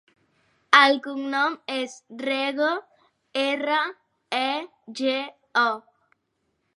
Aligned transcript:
El 0.77 0.95
cognom 1.07 1.57
és 1.73 1.97
Rego: 2.29 2.71
erra, 3.43 3.77
e, 4.41 4.51
ge, 5.03 5.15
o. 5.65 5.69